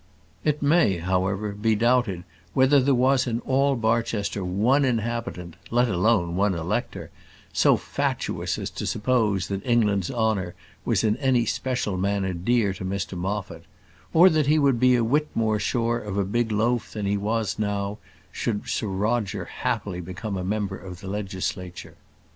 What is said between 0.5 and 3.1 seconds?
may, however, be doubted whether there